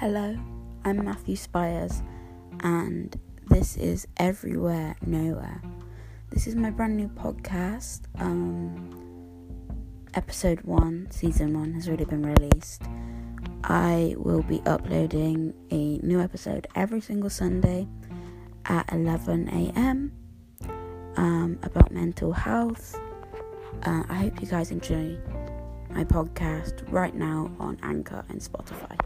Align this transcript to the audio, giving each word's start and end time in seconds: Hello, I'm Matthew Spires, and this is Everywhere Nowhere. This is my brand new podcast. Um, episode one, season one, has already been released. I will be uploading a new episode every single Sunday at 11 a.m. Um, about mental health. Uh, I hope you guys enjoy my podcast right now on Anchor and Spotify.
Hello, 0.00 0.38
I'm 0.84 1.04
Matthew 1.04 1.34
Spires, 1.34 2.04
and 2.60 3.20
this 3.48 3.76
is 3.76 4.06
Everywhere 4.16 4.94
Nowhere. 5.04 5.60
This 6.30 6.46
is 6.46 6.54
my 6.54 6.70
brand 6.70 6.96
new 6.96 7.08
podcast. 7.08 8.02
Um, 8.20 8.94
episode 10.14 10.60
one, 10.60 11.08
season 11.10 11.52
one, 11.52 11.72
has 11.72 11.88
already 11.88 12.04
been 12.04 12.22
released. 12.22 12.84
I 13.64 14.14
will 14.16 14.44
be 14.44 14.62
uploading 14.66 15.52
a 15.72 15.98
new 16.06 16.20
episode 16.20 16.68
every 16.76 17.00
single 17.00 17.28
Sunday 17.28 17.88
at 18.66 18.92
11 18.92 19.48
a.m. 19.48 20.12
Um, 21.16 21.58
about 21.64 21.90
mental 21.90 22.32
health. 22.32 22.96
Uh, 23.82 24.04
I 24.08 24.14
hope 24.14 24.40
you 24.40 24.46
guys 24.46 24.70
enjoy 24.70 25.18
my 25.90 26.04
podcast 26.04 26.84
right 26.92 27.16
now 27.16 27.50
on 27.58 27.80
Anchor 27.82 28.24
and 28.28 28.40
Spotify. 28.40 28.96